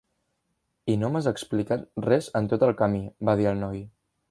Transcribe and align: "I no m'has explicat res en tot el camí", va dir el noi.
"I 0.93 0.95
no 1.01 1.11
m'has 1.15 1.27
explicat 1.33 1.85
res 2.07 2.31
en 2.41 2.51
tot 2.55 2.67
el 2.71 2.75
camí", 2.83 3.05
va 3.31 3.37
dir 3.43 3.49
el 3.55 3.65
noi. 3.67 3.87